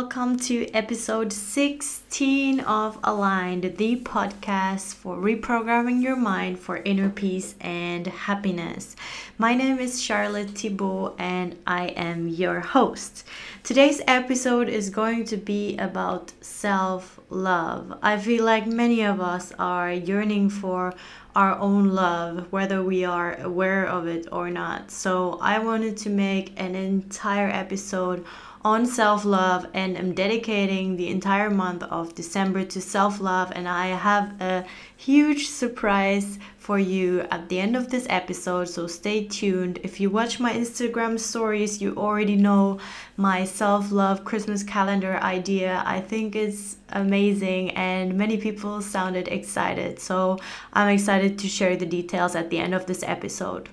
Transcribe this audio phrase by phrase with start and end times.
[0.00, 7.56] welcome to episode 16 of Aligned, the podcast for reprogramming your mind for inner peace
[7.60, 8.94] and happiness.
[9.38, 13.26] My name is Charlotte Thibault and I am your host.
[13.64, 17.98] Today's episode is going to be about self love.
[18.00, 20.94] I feel like many of us are yearning for
[21.34, 24.92] our own love, whether we are aware of it or not.
[24.92, 28.24] So, I wanted to make an entire episode
[28.64, 33.52] on self love and I'm dedicating the entire month of December to self love.
[33.54, 34.64] And I have a
[34.96, 39.78] huge surprise for you at the end of this episode, so stay tuned.
[39.82, 42.78] If you watch my Instagram stories, you already know
[43.16, 45.82] my self love Christmas calendar idea.
[45.86, 49.98] I think it's amazing, and many people sounded excited.
[49.98, 50.38] So
[50.74, 53.68] I'm excited to share the details at the end of this episode.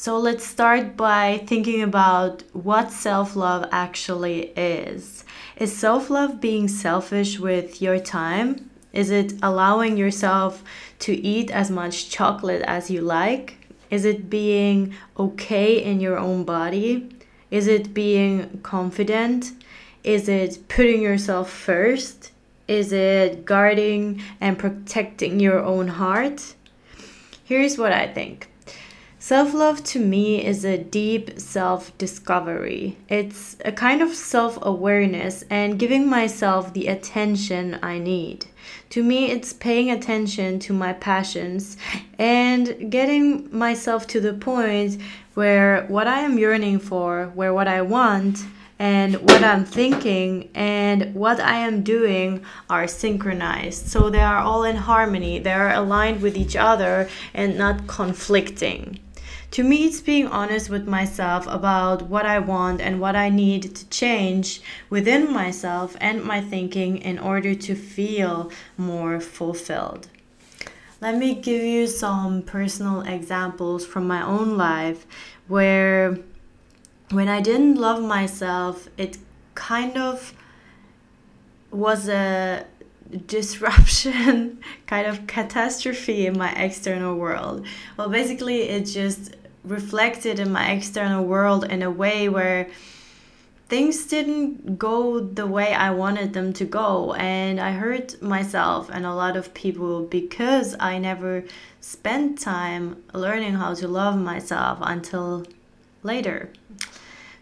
[0.00, 5.24] So let's start by thinking about what self love actually is.
[5.56, 8.70] Is self love being selfish with your time?
[8.92, 10.62] Is it allowing yourself
[11.00, 13.56] to eat as much chocolate as you like?
[13.90, 17.08] Is it being okay in your own body?
[17.50, 19.50] Is it being confident?
[20.04, 22.30] Is it putting yourself first?
[22.68, 26.54] Is it guarding and protecting your own heart?
[27.42, 28.48] Here's what I think
[29.28, 32.96] Self love to me is a deep self discovery.
[33.10, 38.46] It's a kind of self awareness and giving myself the attention I need.
[38.88, 41.76] To me, it's paying attention to my passions
[42.18, 44.98] and getting myself to the point
[45.34, 48.46] where what I am yearning for, where what I want,
[48.78, 53.88] and what I'm thinking and what I am doing are synchronized.
[53.88, 59.00] So they are all in harmony, they are aligned with each other and not conflicting.
[59.52, 63.74] To me, it's being honest with myself about what I want and what I need
[63.74, 64.60] to change
[64.90, 70.08] within myself and my thinking in order to feel more fulfilled.
[71.00, 75.06] Let me give you some personal examples from my own life
[75.46, 76.18] where
[77.10, 79.16] when I didn't love myself, it
[79.54, 80.34] kind of
[81.70, 82.66] was a
[83.26, 87.66] disruption, kind of catastrophe in my external world.
[87.96, 92.68] Well, basically, it just reflected in my external world in a way where
[93.68, 97.12] things didn't go the way I wanted them to go.
[97.14, 101.44] And I hurt myself and a lot of people because I never
[101.80, 105.46] spent time learning how to love myself until
[106.02, 106.50] later.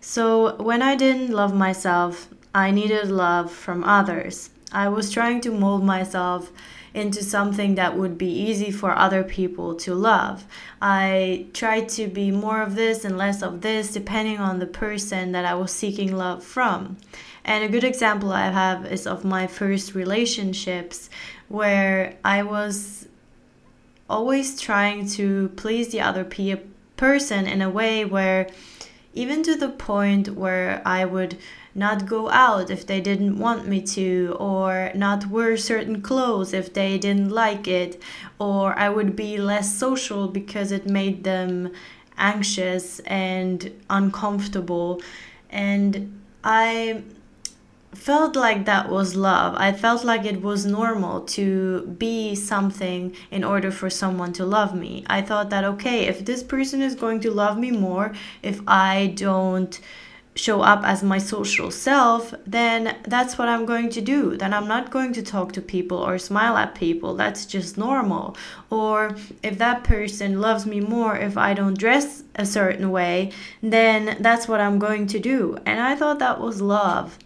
[0.01, 4.51] So when I didn't love myself, I needed love from others.
[4.73, 6.51] I was trying to mold myself
[6.97, 10.47] into something that would be easy for other people to love.
[10.81, 15.33] I tried to be more of this and less of this depending on the person
[15.33, 16.97] that I was seeking love from.
[17.45, 21.11] And a good example I have is of my first relationships
[21.49, 23.07] where I was
[24.09, 26.63] always trying to please the other pe-
[26.97, 28.49] person in a way where
[29.17, 31.37] even to the point where I would
[31.75, 36.73] not go out if they didn't want me to, or not wear certain clothes if
[36.73, 38.01] they didn't like it,
[38.39, 41.73] or I would be less social because it made them
[42.17, 45.03] anxious and uncomfortable.
[45.51, 47.03] And I
[47.95, 49.55] felt like that was love.
[49.57, 54.75] I felt like it was normal to be something in order for someone to love
[54.75, 55.05] me.
[55.09, 59.13] I thought that, okay, if this person is going to love me more, if I
[59.17, 59.81] don't
[60.37, 64.37] show up as my social self, then that's what I'm going to do.
[64.37, 67.15] Then I'm not going to talk to people or smile at people.
[67.15, 68.37] That's just normal.
[68.71, 73.33] Or if that person loves me more if I don't dress a certain way,
[73.63, 75.59] then that's what I'm going to do.
[75.65, 77.19] And I thought that was love.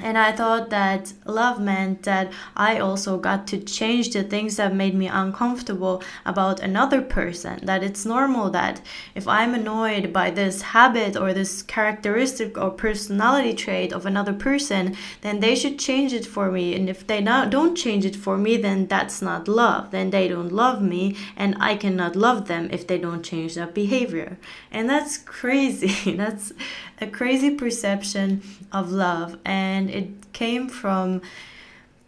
[0.00, 4.74] And I thought that love meant that I also got to change the things that
[4.74, 7.60] made me uncomfortable about another person.
[7.62, 8.80] That it's normal that
[9.14, 14.96] if I'm annoyed by this habit or this characteristic or personality trait of another person,
[15.20, 16.74] then they should change it for me.
[16.74, 19.92] And if they not, don't change it for me, then that's not love.
[19.92, 23.74] Then they don't love me, and I cannot love them if they don't change that
[23.74, 24.38] behavior.
[24.72, 26.16] And that's crazy.
[26.16, 26.52] that's
[27.00, 28.42] a crazy perception
[28.72, 29.38] of love.
[29.44, 31.20] And and it came from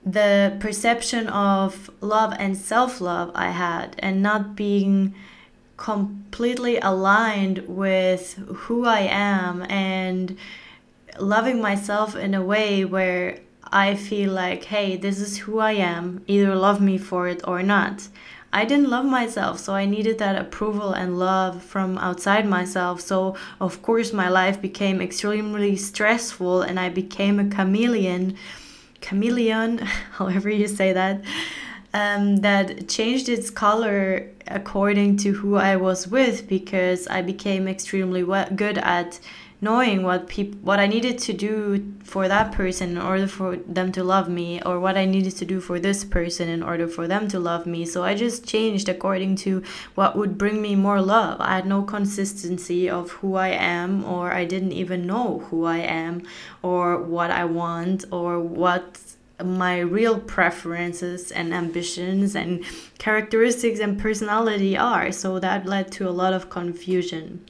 [0.04, 5.14] the perception of love and self love I had, and not being
[5.76, 8.34] completely aligned with
[8.64, 10.38] who I am and
[11.18, 16.22] loving myself in a way where I feel like, hey, this is who I am,
[16.26, 18.08] either love me for it or not.
[18.52, 23.00] I didn't love myself, so I needed that approval and love from outside myself.
[23.00, 28.36] So, of course, my life became extremely stressful and I became a chameleon.
[29.00, 29.78] Chameleon,
[30.12, 31.22] however you say that.
[31.92, 38.22] Um, that changed its color according to who I was with because I became extremely
[38.54, 39.18] good at
[39.60, 43.90] knowing what people what I needed to do for that person in order for them
[43.92, 47.08] to love me or what I needed to do for this person in order for
[47.08, 47.86] them to love me.
[47.86, 49.62] So I just changed according to
[49.94, 51.40] what would bring me more love.
[51.40, 55.78] I had no consistency of who I am or I didn't even know who I
[55.78, 56.22] am
[56.62, 59.00] or what I want or what
[59.42, 62.64] my real preferences and ambitions and
[62.98, 65.12] characteristics and personality are.
[65.12, 67.44] So that led to a lot of confusion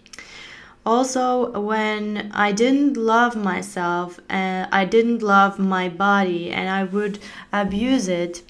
[0.86, 7.18] also when i didn't love myself and i didn't love my body and i would
[7.52, 8.42] abuse it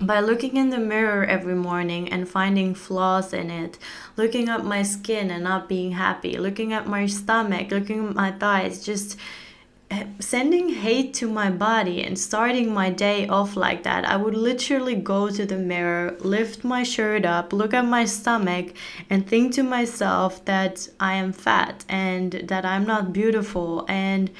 [0.00, 3.78] by looking in the mirror every morning and finding flaws in it,
[4.16, 8.30] looking at my skin and not being happy, looking at my stomach, looking at my
[8.32, 9.16] thighs, just
[10.18, 14.96] sending hate to my body and starting my day off like that, I would literally
[14.96, 18.74] go to the mirror, lift my shirt up, look at my stomach,
[19.08, 23.84] and think to myself that I am fat and that I'm not beautiful.
[23.88, 24.30] And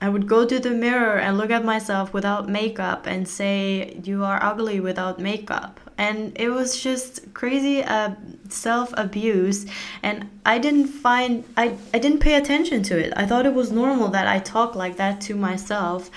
[0.00, 4.24] I would go to the mirror and look at myself without makeup and say, You
[4.24, 8.10] are ugly without makeup and it was just crazy uh,
[8.48, 9.66] self abuse
[10.02, 13.12] and i didn't find I, I didn't pay attention to it.
[13.16, 16.10] I thought it was normal that i talk like that to myself.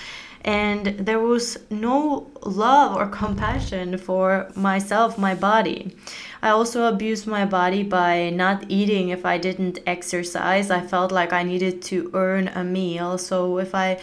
[0.46, 5.94] And there was no love or compassion for myself my body.
[6.42, 9.10] I also abused my body by not eating.
[9.10, 13.18] If i didn't exercise i felt like i needed to earn a meal.
[13.18, 14.00] So if i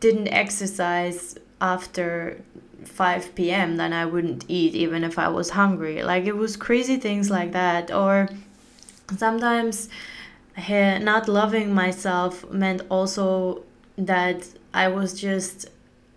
[0.00, 2.42] didn't exercise after
[2.88, 6.02] 5 p.m., then I wouldn't eat even if I was hungry.
[6.02, 7.92] Like it was crazy things like that.
[7.92, 8.28] Or
[9.16, 9.88] sometimes
[10.68, 13.62] not loving myself meant also
[13.98, 15.66] that I was just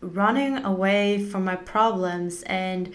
[0.01, 2.93] running away from my problems and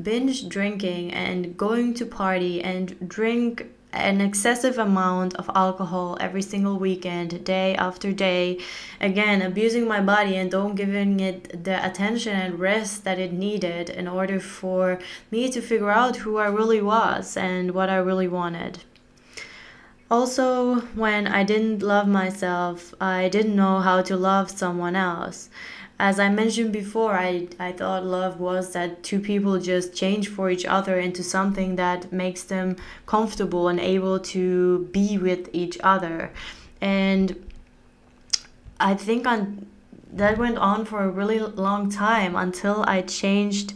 [0.00, 6.78] binge drinking and going to party and drink an excessive amount of alcohol every single
[6.78, 8.58] weekend, day after day.
[9.00, 13.88] Again, abusing my body and don't giving it the attention and rest that it needed
[13.88, 14.98] in order for
[15.30, 18.80] me to figure out who I really was and what I really wanted.
[20.10, 25.48] Also, when I didn't love myself, I didn't know how to love someone else
[25.98, 30.50] as I mentioned before, I, I thought love was that two people just change for
[30.50, 32.76] each other into something that makes them
[33.06, 36.32] comfortable and able to be with each other.
[36.80, 37.50] And
[38.80, 39.66] I think on
[40.12, 43.74] that went on for a really long time until I changed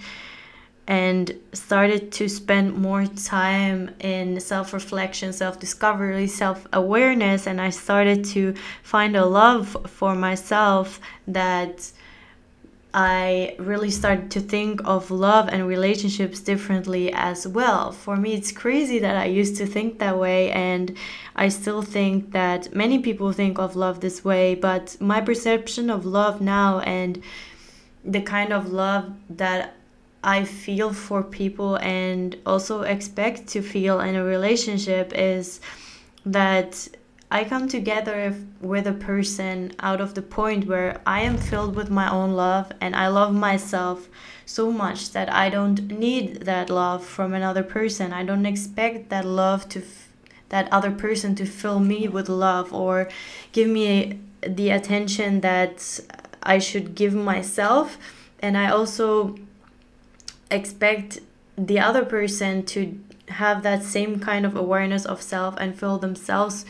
[0.86, 7.70] and started to spend more time in self reflection, self discovery, self awareness, and I
[7.70, 11.92] started to find a love for myself that
[13.00, 17.92] I really started to think of love and relationships differently as well.
[17.92, 20.96] For me, it's crazy that I used to think that way, and
[21.36, 26.04] I still think that many people think of love this way, but my perception of
[26.06, 27.22] love now and
[28.04, 29.76] the kind of love that
[30.24, 35.60] I feel for people and also expect to feel in a relationship is
[36.26, 36.88] that
[37.30, 41.90] I come together with a person out of the point where I am filled with
[41.90, 44.08] my own love and I love myself
[44.46, 48.14] so much that I don't need that love from another person.
[48.14, 49.82] I don't expect that love to
[50.48, 53.10] that other person to fill me with love or
[53.52, 56.00] give me the attention that
[56.42, 57.98] I should give myself
[58.40, 59.36] and I also
[60.50, 61.18] expect
[61.58, 66.64] the other person to have that same kind of awareness of self and fill themselves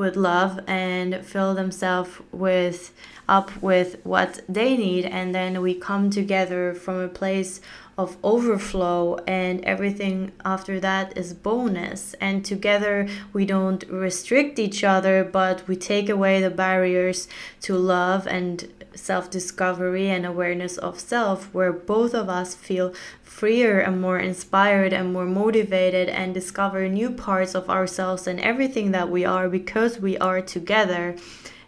[0.00, 2.92] with love and fill themselves with
[3.28, 5.04] up with what they need.
[5.04, 7.60] And then we come together from a place
[7.98, 12.14] of overflow and everything after that is bonus.
[12.14, 17.28] And together we don't restrict each other but we take away the barriers
[17.60, 23.78] to love and self discovery and awareness of self, where both of us feel freer
[23.80, 29.08] and more inspired and more motivated and discover new parts of ourselves and everything that
[29.08, 31.16] we are because we are together.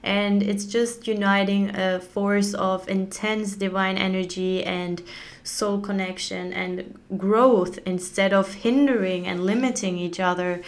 [0.03, 5.01] And it's just uniting a force of intense divine energy and
[5.45, 10.63] soul connection and growth instead of hindering and limiting each other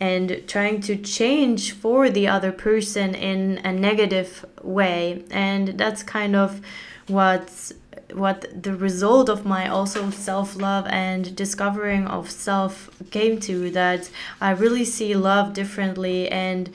[0.00, 5.24] and trying to change for the other person in a negative way.
[5.30, 6.60] And that's kind of
[7.08, 7.72] what
[8.14, 14.08] what the result of my also self-love and discovering of self came to that
[14.40, 16.70] I really see love differently and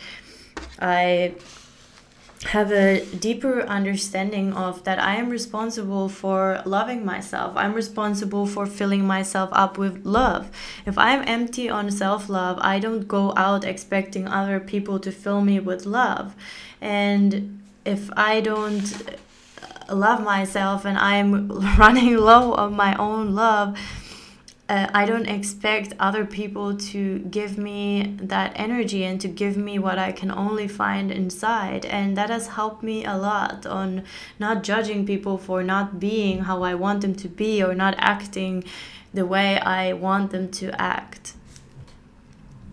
[0.79, 1.33] I
[2.45, 7.53] have a deeper understanding of that I am responsible for loving myself.
[7.55, 10.51] I'm responsible for filling myself up with love.
[10.85, 15.41] If I'm empty on self love, I don't go out expecting other people to fill
[15.41, 16.35] me with love.
[16.81, 19.17] And if I don't
[19.89, 23.77] love myself and I'm running low on my own love,
[24.69, 29.77] uh, I don't expect other people to give me that energy and to give me
[29.77, 31.85] what I can only find inside.
[31.85, 34.03] And that has helped me a lot on
[34.39, 38.63] not judging people for not being how I want them to be or not acting
[39.13, 41.33] the way I want them to act.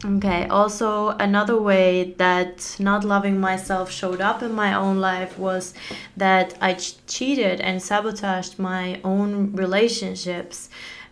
[0.02, 5.74] Okay, also another way that not loving myself showed up in my own life was
[6.16, 10.70] that I ch- cheated and sabotaged my own relationships.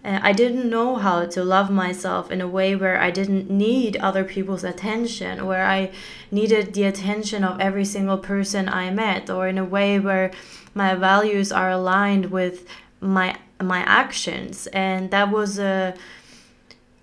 [0.09, 3.97] Uh, I didn't know how to love myself in a way where I didn't need
[3.99, 5.91] other people's attention, where I
[6.31, 10.31] needed the attention of every single person I met, or in a way where
[10.75, 12.67] my values are aligned with
[13.01, 14.67] my my actions.
[14.69, 15.95] And that was a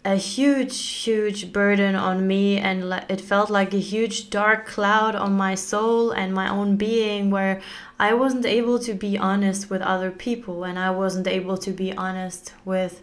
[0.06, 5.34] a huge, huge burden on me, and it felt like a huge dark cloud on
[5.34, 7.60] my soul and my own being, where
[8.00, 11.92] I wasn't able to be honest with other people, and I wasn't able to be
[11.92, 13.02] honest with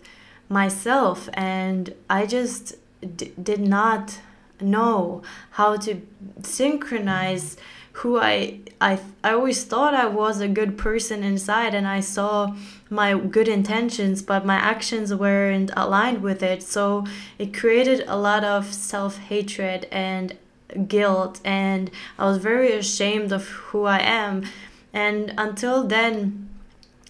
[0.48, 2.76] myself, and I just
[3.16, 4.20] did not
[4.60, 6.00] know how to
[6.42, 7.56] synchronize
[7.92, 12.54] who I I I always thought I was a good person inside and I saw
[12.92, 16.62] my good intentions but my actions weren't aligned with it.
[16.62, 17.04] So
[17.38, 20.36] it created a lot of self-hatred and
[20.86, 24.44] guilt and I was very ashamed of who I am.
[24.92, 26.48] And until then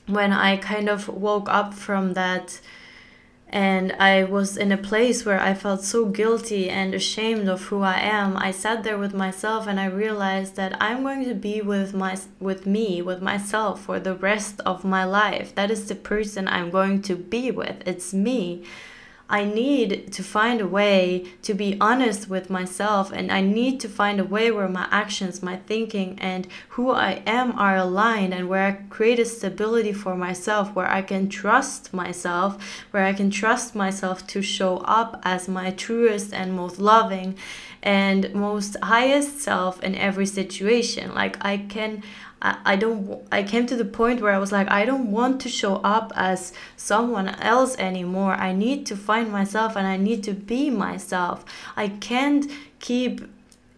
[0.06, 2.60] when I kind of woke up from that
[3.52, 7.82] and I was in a place where I felt so guilty and ashamed of who
[7.82, 8.34] I am.
[8.38, 12.18] I sat there with myself and I realized that I'm going to be with my
[12.40, 15.54] with me, with myself for the rest of my life.
[15.54, 17.86] That is the person I'm going to be with.
[17.86, 18.64] It's me.
[19.28, 23.88] I need to find a way to be honest with myself, and I need to
[23.88, 28.48] find a way where my actions, my thinking, and who I am are aligned, and
[28.48, 33.30] where I create a stability for myself, where I can trust myself, where I can
[33.30, 37.36] trust myself to show up as my truest and most loving
[37.82, 41.14] and most highest self in every situation.
[41.14, 42.02] Like I can
[42.42, 45.40] I, I don't I came to the point where I was like I don't want
[45.42, 48.34] to show up as someone else anymore.
[48.34, 51.44] I need to find myself and I need to be myself.
[51.76, 53.22] I can't keep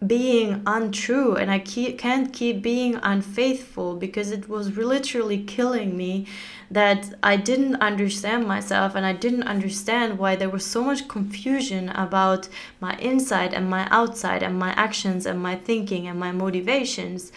[0.05, 6.27] being untrue and I keep, can't keep being unfaithful because it was literally killing me
[6.69, 11.89] that I didn't understand myself and I didn't understand why there was so much confusion
[11.89, 12.49] about
[12.81, 17.31] my inside and my outside and my actions and my thinking and my motivations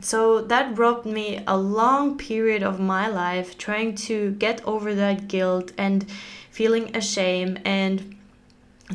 [0.00, 5.28] so that robbed me a long period of my life trying to get over that
[5.28, 6.06] guilt and
[6.50, 8.14] feeling ashamed and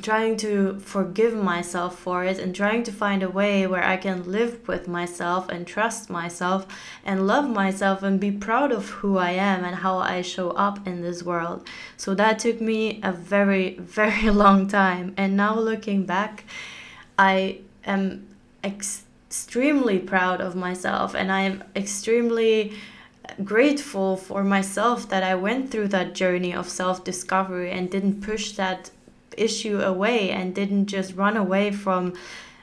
[0.02, 4.32] trying to forgive myself for it and trying to find a way where I can
[4.32, 6.66] live with myself and trust myself
[7.06, 10.88] and love myself and be proud of who I am and how I show up
[10.88, 11.68] in this world.
[11.96, 15.14] So that took me a very, very long time.
[15.16, 16.46] And now looking back,
[17.20, 18.28] I am
[18.64, 22.74] ex- extremely proud of myself and I'm extremely
[23.44, 28.52] grateful for myself that I went through that journey of self discovery and didn't push
[28.52, 28.92] that
[29.36, 32.13] issue away and didn't just run away from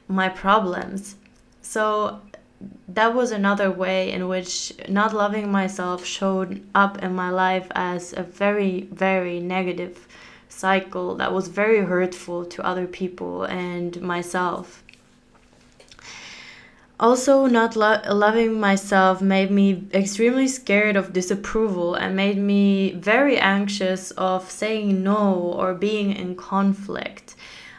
[0.07, 1.17] my problems.
[1.61, 2.21] So
[2.87, 8.13] that was another way in which not loving myself showed up in my life as
[8.13, 10.07] a very, very negative
[10.49, 14.85] cycle that was very hurtful to other people and myself
[17.01, 23.39] also not lo- loving myself made me extremely scared of disapproval and made me very
[23.39, 27.35] anxious of saying no or being in conflict.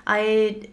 [0.07, 0.63] I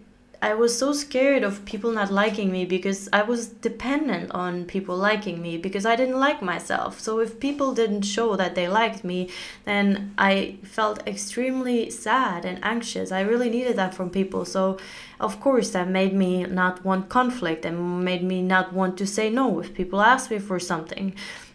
[0.40, 4.97] I was so scared of people not liking me because I was dependent on people
[4.97, 7.00] liking me because I didn't like myself.
[7.00, 9.30] So if people didn't show that they liked me,
[9.64, 13.11] then I felt extremely sad and anxious.
[13.11, 14.45] I really needed that from people.
[14.45, 14.78] So
[15.18, 19.30] of course that made me not want conflict and made me not want to say
[19.30, 21.14] no if people asked me for something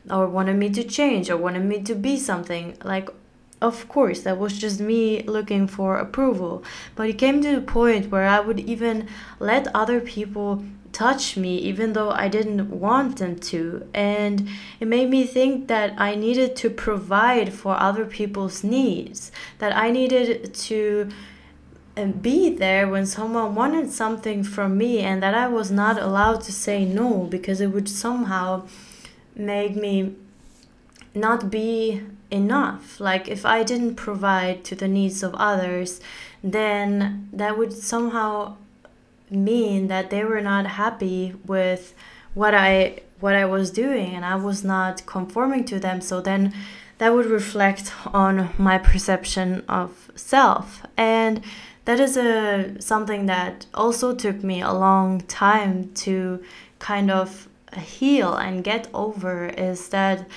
[0.10, 3.10] or wanted me to change or wanted me to be something like
[3.64, 6.64] of course, that was just me looking for approval.
[6.96, 9.08] But it came to the point where I would even
[9.40, 13.88] let other people touch me even though I didn't want them to.
[13.94, 19.76] And it made me think that I needed to provide for other people's needs, that
[19.76, 21.10] I needed to
[21.96, 26.42] and be there when someone wanted something from me and that I was not allowed
[26.42, 28.68] to say no because it would somehow
[29.36, 30.16] make me
[31.14, 32.02] not be
[32.34, 33.00] enough.
[33.00, 36.02] Like if I didn't provide to the needs of others,
[36.44, 38.58] then that would somehow
[39.30, 41.94] mean that they were not happy with
[42.34, 46.02] what I what I was doing and I was not conforming to them.
[46.02, 46.54] So then
[46.98, 50.86] that would reflect on my perception of self.
[50.98, 51.42] And
[51.86, 56.44] that is a something that also took me a long time to
[56.80, 57.48] kind of
[57.78, 60.28] heal and get over is that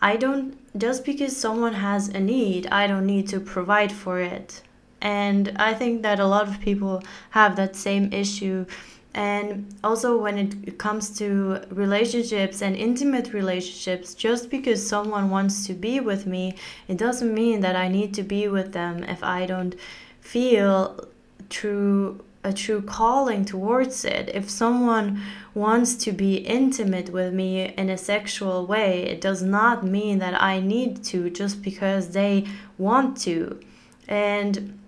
[0.00, 4.62] I don't just because someone has a need, I don't need to provide for it.
[5.00, 8.66] And I think that a lot of people have that same issue.
[9.12, 15.74] And also, when it comes to relationships and intimate relationships, just because someone wants to
[15.74, 16.54] be with me,
[16.86, 19.74] it doesn't mean that I need to be with them if I don't
[20.20, 21.08] feel
[21.48, 24.30] true a true calling towards it.
[24.32, 25.20] If someone
[25.54, 30.40] wants to be intimate with me in a sexual way, it does not mean that
[30.40, 32.46] I need to just because they
[32.78, 33.60] want to.
[34.08, 34.78] And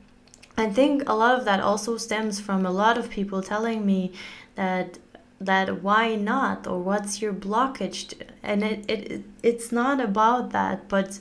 [0.56, 4.12] I think a lot of that also stems from a lot of people telling me
[4.54, 4.99] that
[5.40, 11.18] that why not or what's your blockage and it, it it's not about that but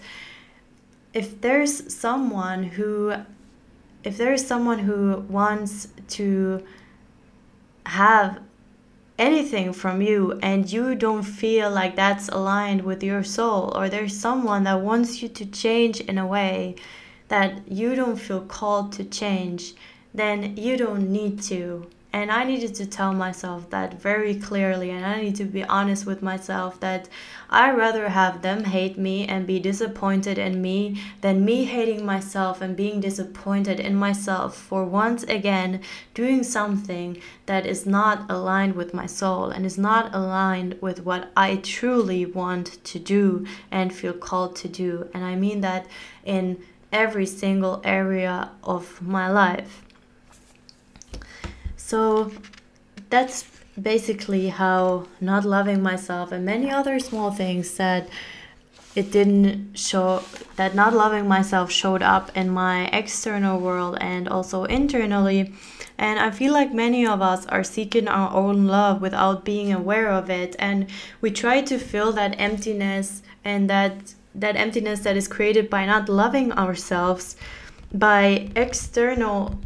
[1.11, 3.13] if there's someone who
[4.03, 6.63] if there is someone who wants to
[7.85, 8.39] have
[9.19, 14.17] anything from you and you don't feel like that's aligned with your soul or there's
[14.17, 16.75] someone that wants you to change in a way
[17.27, 19.73] that you don't feel called to change
[20.13, 25.05] then you don't need to and I needed to tell myself that very clearly, and
[25.05, 27.07] I need to be honest with myself that
[27.49, 32.61] I rather have them hate me and be disappointed in me than me hating myself
[32.61, 35.81] and being disappointed in myself for once again
[36.13, 41.31] doing something that is not aligned with my soul and is not aligned with what
[41.35, 45.09] I truly want to do and feel called to do.
[45.13, 45.87] And I mean that
[46.25, 49.83] in every single area of my life.
[51.91, 52.31] So
[53.09, 53.43] that's
[53.75, 58.07] basically how not loving myself and many other small things that
[58.95, 60.23] it didn't show
[60.55, 65.53] that not loving myself showed up in my external world and also internally.
[65.97, 70.09] And i feel like many of us are seeking our own love without being aware
[70.11, 70.55] of it.
[70.59, 70.87] And
[71.19, 76.07] we try to fill that emptiness and that that emptiness that is created by not
[76.07, 77.35] loving ourselves
[77.93, 79.59] by external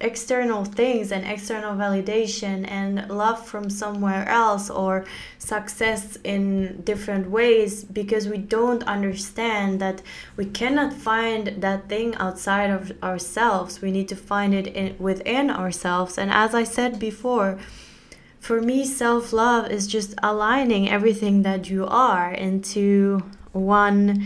[0.00, 5.04] external things and external validation and love from somewhere else or
[5.38, 10.02] success in different ways because we don't understand that
[10.36, 13.80] we cannot find that thing outside of ourselves.
[13.80, 16.18] We need to find it in, within ourselves.
[16.18, 17.58] And as i said before
[18.44, 24.22] for me self-love is just aligning everything that you are into one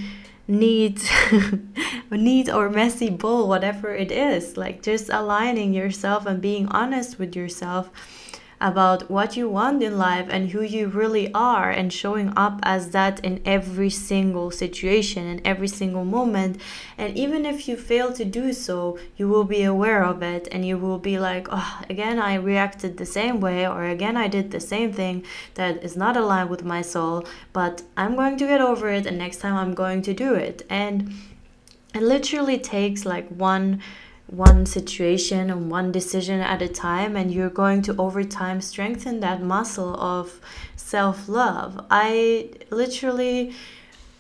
[0.49, 1.09] neat
[2.11, 7.35] neat or messy bowl whatever it is like just aligning yourself and being honest with
[7.37, 7.91] yourself
[8.61, 12.91] about what you want in life and who you really are and showing up as
[12.91, 16.61] that in every single situation and every single moment.
[16.97, 20.67] And even if you fail to do so you will be aware of it and
[20.67, 24.51] you will be like oh again i reacted the same way or again i did
[24.51, 28.61] the same thing that is not aligned with my soul but i'm going to get
[28.61, 30.63] over it and next time i'm going to do it.
[30.69, 31.13] And
[31.95, 33.81] it literally takes like one
[34.27, 39.21] one situation and one decision at a time and you're going to over time strengthen
[39.21, 40.39] that muscle of
[40.77, 41.87] self-love.
[41.91, 43.55] I literally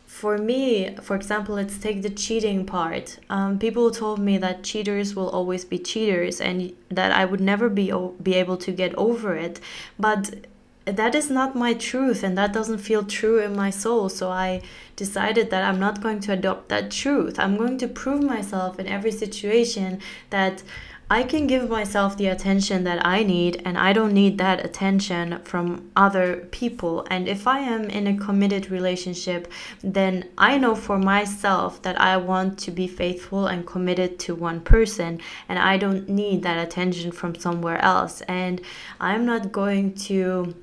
[0.06, 3.18] for me for example let's take the cheating part.
[3.28, 7.68] Um, people told me that cheaters will always be cheaters and that i would never
[7.68, 9.60] be be able to get over it.
[9.98, 10.46] But
[10.92, 14.60] that is not my truth and that doesn't feel true in my soul so i
[14.96, 18.86] decided that i'm not going to adopt that truth i'm going to prove myself in
[18.86, 20.62] every situation that
[21.10, 25.38] I can give myself the attention that I need, and I don't need that attention
[25.42, 27.06] from other people.
[27.08, 32.18] And if I am in a committed relationship, then I know for myself that I
[32.18, 37.10] want to be faithful and committed to one person, and I don't need that attention
[37.10, 38.20] from somewhere else.
[38.22, 38.60] And
[39.00, 40.54] I'm not going to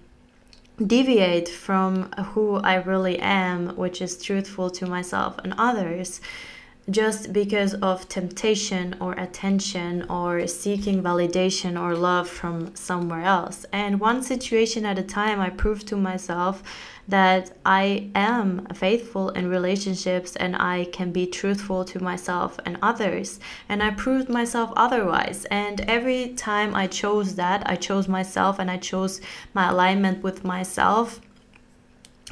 [0.83, 6.21] deviate from who I really am, which is truthful to myself and others.
[6.89, 13.65] Just because of temptation or attention or seeking validation or love from somewhere else.
[13.71, 16.61] And one situation at a time, I proved to myself
[17.07, 23.39] that I am faithful in relationships and I can be truthful to myself and others.
[23.69, 25.45] And I proved myself otherwise.
[25.45, 29.21] And every time I chose that, I chose myself and I chose
[29.53, 31.19] my alignment with myself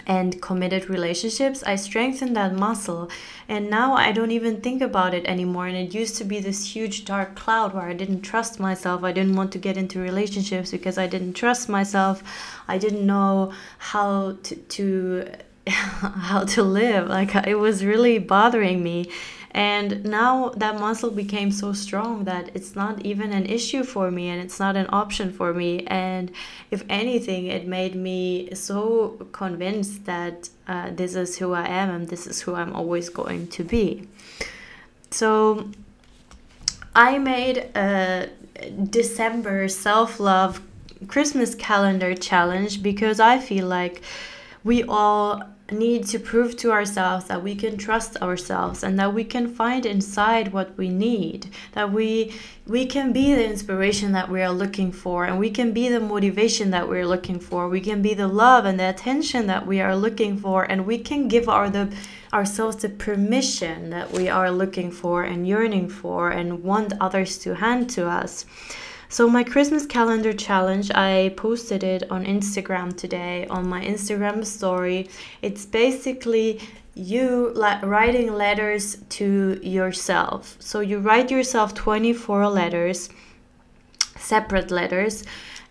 [0.06, 3.10] and committed relationships, I strengthened that muscle.
[3.48, 5.68] And now I don't even think about it anymore.
[5.68, 9.04] And it used to be this huge dark cloud where I didn't trust myself.
[9.04, 12.24] I didn't want to get into relationships because I didn't trust myself.
[12.68, 15.32] I didn't know how to, to
[15.68, 17.08] how to live.
[17.08, 19.10] Like it was really bothering me.
[19.54, 24.30] And now that muscle became so strong that it's not even an issue for me
[24.30, 25.86] and it's not an option for me.
[25.86, 26.32] And
[26.72, 32.10] if anything, it made me so convinced that uh, this is who I am and
[32.10, 34.08] this is who I'm always going to be.
[35.12, 35.70] So
[36.96, 38.30] I made a
[38.90, 40.62] December self love
[41.08, 44.02] Christmas calendar challenge because I feel like
[44.64, 49.24] we all need to prove to ourselves that we can trust ourselves and that we
[49.24, 52.34] can find inside what we need that we
[52.68, 56.00] we can be the inspiration that we are looking for and we can be the
[56.00, 57.68] motivation that we're looking for.
[57.68, 60.98] We can be the love and the attention that we are looking for and we
[60.98, 61.94] can give our the
[62.32, 67.56] ourselves the permission that we are looking for and yearning for and want others to
[67.56, 68.46] hand to us
[69.14, 75.08] so, my Christmas calendar challenge, I posted it on Instagram today on my Instagram story.
[75.44, 76.60] It's basically
[76.96, 80.58] you writing letters to yourself.
[80.58, 83.10] So, you write yourself 24 letters,
[84.18, 85.24] separate letters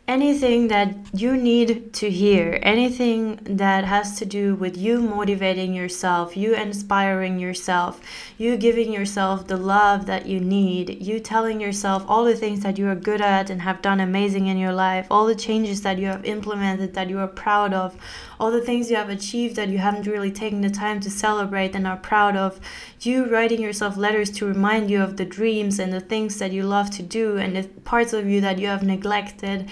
[0.08, 6.36] anything that you need to hear, anything that has to do with you motivating yourself,
[6.36, 8.00] you inspiring yourself,
[8.36, 12.78] you giving yourself the love that you need, you telling yourself all the things that
[12.78, 15.98] you are good at and have done amazing in your life, all the changes that
[15.98, 17.96] you have implemented that you are proud of,
[18.40, 21.76] all the things you have achieved that you haven't really taken the time to celebrate
[21.76, 22.58] and are proud of,
[23.06, 26.62] you writing yourself letters to remind you of the dreams and the things that you
[26.62, 29.68] love to do and the parts of you that you have neglected.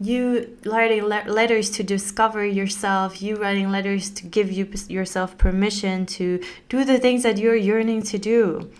[0.00, 6.06] You writing le- letters to discover yourself you writing letters to give you yourself permission
[6.06, 8.70] to do the things that you're yearning to do.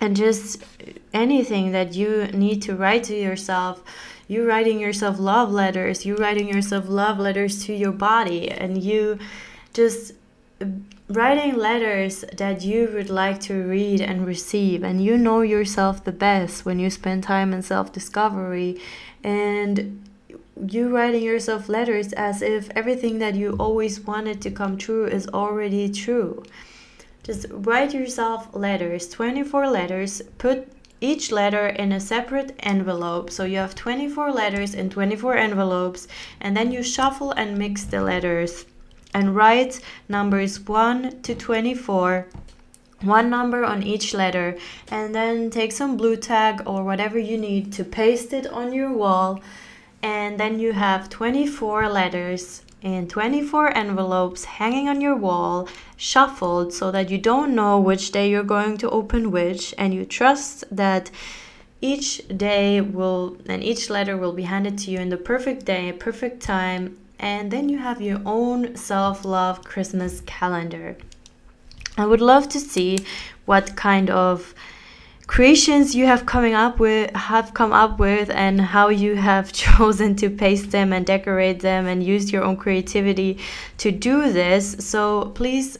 [0.00, 0.64] And just
[1.12, 3.82] anything that you need to write to yourself
[4.26, 9.18] you writing yourself love letters you writing yourself love letters to your body and you
[9.74, 10.12] just
[11.12, 16.12] writing letters that you would like to read and receive and you know yourself the
[16.12, 18.80] best when you spend time in self-discovery
[19.22, 20.08] and
[20.68, 25.28] you writing yourself letters as if everything that you always wanted to come true is
[25.28, 26.42] already true
[27.22, 30.66] just write yourself letters 24 letters put
[31.02, 33.28] each letter in a separate envelope.
[33.28, 36.06] So you have 24 letters in 24 envelopes,
[36.40, 38.66] and then you shuffle and mix the letters
[39.14, 42.26] and write numbers 1 to 24
[43.00, 44.56] one number on each letter
[44.88, 48.92] and then take some Blu Tack or whatever you need to paste it on your
[48.92, 49.40] wall
[50.02, 56.90] and then you have 24 letters in 24 envelopes hanging on your wall, shuffled so
[56.90, 61.10] that you don't know which day you're going to open which, and you trust that
[61.80, 65.92] each day will and each letter will be handed to you in the perfect day,
[65.92, 70.96] perfect time, and then you have your own self love Christmas calendar.
[71.96, 73.04] I would love to see
[73.44, 74.54] what kind of
[75.26, 80.16] creations you have coming up with have come up with and how you have chosen
[80.16, 83.38] to paste them and decorate them and use your own creativity
[83.78, 84.76] to do this.
[84.80, 85.78] So please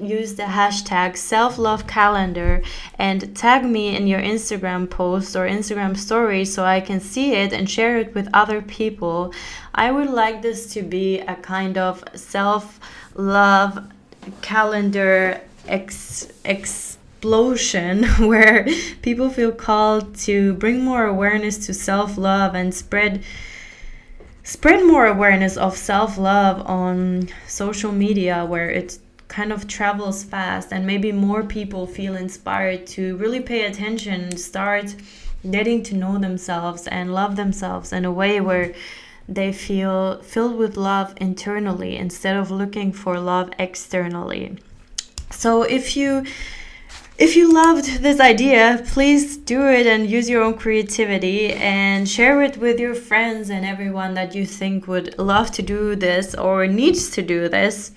[0.00, 2.62] use the hashtag self-love calendar
[2.98, 7.52] and tag me in your instagram post or instagram story so i can see it
[7.52, 9.32] and share it with other people.
[9.74, 13.90] I would like this to be a kind of self-love
[14.42, 18.66] calendar ex ex explosion where
[19.00, 23.22] people feel called to bring more awareness to self-love and spread
[24.42, 30.84] spread more awareness of self-love on social media where it kind of travels fast and
[30.84, 34.96] maybe more people feel inspired to really pay attention and start
[35.48, 38.74] getting to know themselves and love themselves in a way where
[39.28, 44.58] they feel filled with love internally instead of looking for love externally.
[45.30, 46.24] So if you
[47.22, 52.42] if you loved this idea, please do it and use your own creativity and share
[52.42, 56.66] it with your friends and everyone that you think would love to do this or
[56.66, 57.92] needs to do this.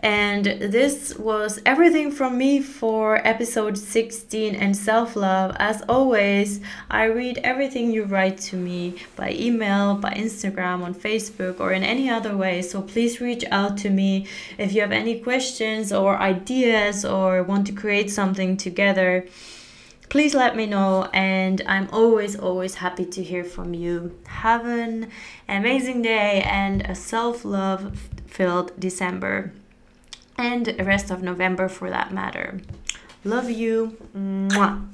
[0.00, 5.56] And this was everything from me for episode 16 and self love.
[5.58, 11.60] As always, I read everything you write to me by email, by Instagram, on Facebook,
[11.60, 12.62] or in any other way.
[12.62, 14.26] So please reach out to me
[14.58, 19.26] if you have any questions or ideas or want to create something together
[20.08, 25.10] please let me know and i'm always always happy to hear from you have an
[25.48, 29.52] amazing day and a self-love filled december
[30.38, 32.60] and the rest of November for that matter.
[33.24, 33.96] Love you.
[34.16, 34.86] Mwah.